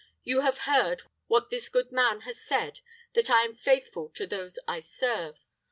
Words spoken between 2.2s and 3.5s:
has said, that I